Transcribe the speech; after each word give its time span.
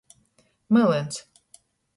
Mylyns. 0.73 1.15